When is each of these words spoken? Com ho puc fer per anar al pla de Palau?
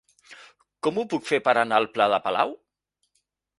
Com 0.87 0.97
ho 0.97 1.03
puc 1.11 1.29
fer 1.33 1.39
per 1.49 1.55
anar 1.65 1.79
al 1.83 1.89
pla 1.99 2.09
de 2.15 2.21
Palau? 2.27 2.57